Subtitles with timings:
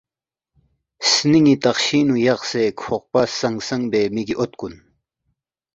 [1.09, 4.73] سنینگی تقشینگ نو یقسے کھوقپہ سنگ سنگ بے میگی اوت کن